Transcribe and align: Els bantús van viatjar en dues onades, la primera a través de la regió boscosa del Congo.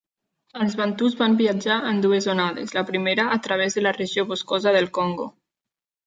Els 0.63 0.75
bantús 0.77 1.17
van 1.17 1.33
viatjar 1.41 1.75
en 1.89 1.99
dues 2.05 2.27
onades, 2.33 2.73
la 2.77 2.83
primera 2.87 3.25
a 3.35 3.37
través 3.49 3.77
de 3.79 3.83
la 3.83 3.91
regió 3.97 4.25
boscosa 4.31 4.73
del 4.79 4.89
Congo. 4.99 5.29